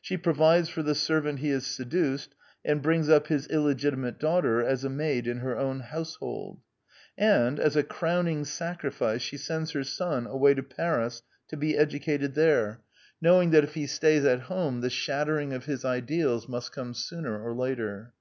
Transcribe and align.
She 0.00 0.16
provides 0.16 0.68
for 0.68 0.84
the 0.84 0.94
servant 0.94 1.40
he 1.40 1.48
has 1.48 1.66
seduced, 1.66 2.36
and 2.64 2.80
brings 2.80 3.08
up 3.08 3.26
his 3.26 3.48
illegitimate 3.48 4.20
daughter 4.20 4.62
as 4.62 4.84
a 4.84 4.88
maid 4.88 5.26
in 5.26 5.38
her 5.38 5.56
own 5.58 5.80
house 5.80 6.14
hold. 6.14 6.60
And, 7.18 7.58
as 7.58 7.74
a 7.74 7.82
crowning 7.82 8.44
sacrifice, 8.44 9.20
she 9.20 9.36
sends 9.36 9.72
her 9.72 9.82
son 9.82 10.28
away 10.28 10.54
to 10.54 10.62
Paris 10.62 11.24
to 11.48 11.56
be 11.56 11.76
educated 11.76 12.36
there, 12.36 12.82
knowing 13.20 13.50
The 13.50 13.58
Anti 13.58 13.70
Idealist 13.72 14.00
Plays 14.00 14.22
95 14.22 14.22
that 14.22 14.34
if 14.38 14.44
he 14.44 14.44
stays 14.44 14.44
at 14.44 14.46
home 14.46 14.80
the 14.80 14.90
shattering 14.90 15.52
of 15.52 15.64
his 15.64 15.84
ideals 15.84 16.48
must 16.48 16.70
come 16.70 16.94
sooner 16.94 17.42
or 17.42 17.52
later. 17.52 18.12